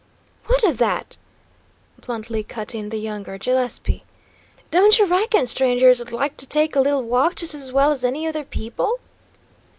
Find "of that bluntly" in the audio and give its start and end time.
0.63-2.41